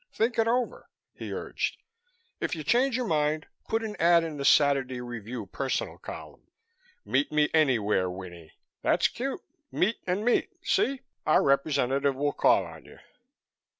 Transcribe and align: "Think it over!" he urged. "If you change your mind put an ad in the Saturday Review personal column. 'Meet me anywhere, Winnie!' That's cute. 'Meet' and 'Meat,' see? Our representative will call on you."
"Think 0.11 0.39
it 0.39 0.47
over!" 0.47 0.89
he 1.13 1.31
urged. 1.31 1.77
"If 2.39 2.55
you 2.55 2.63
change 2.63 2.97
your 2.97 3.05
mind 3.05 3.45
put 3.69 3.83
an 3.83 3.95
ad 3.99 4.23
in 4.23 4.37
the 4.37 4.45
Saturday 4.45 4.99
Review 4.99 5.45
personal 5.45 5.99
column. 5.99 6.47
'Meet 7.05 7.31
me 7.31 7.49
anywhere, 7.53 8.09
Winnie!' 8.09 8.53
That's 8.81 9.07
cute. 9.07 9.41
'Meet' 9.71 9.99
and 10.07 10.25
'Meat,' 10.25 10.49
see? 10.63 11.01
Our 11.27 11.43
representative 11.43 12.15
will 12.15 12.33
call 12.33 12.65
on 12.65 12.83
you." 12.85 12.97